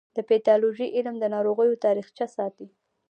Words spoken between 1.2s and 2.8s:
ناروغیو تاریخچه ساتي.